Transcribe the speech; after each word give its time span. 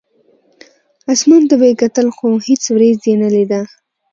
اسمان 1.13 1.43
ته 1.49 1.55
به 1.59 1.65
یې 1.69 1.75
کتل، 1.81 2.07
خو 2.15 2.27
هېڅ 2.47 2.63
ورېځ 2.73 2.99
یې 3.09 3.15
نه 3.23 3.29
لیده. 3.35 3.61